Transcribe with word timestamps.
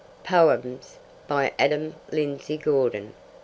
Poems. 0.23 0.97
By 1.27 1.53
Adam 1.59 1.93
Lindsay 2.11 2.57
Gordon. 2.57 3.13